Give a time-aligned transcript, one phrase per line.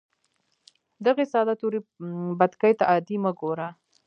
[1.05, 1.79] دغې ساده تورې
[2.39, 3.67] بتکې ته عادي مه ګوره